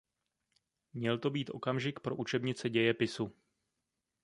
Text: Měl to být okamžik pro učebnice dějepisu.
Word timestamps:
Měl 0.93 1.17
to 1.17 1.29
být 1.29 1.49
okamžik 1.49 1.99
pro 1.99 2.15
učebnice 2.15 2.69
dějepisu. 2.69 3.33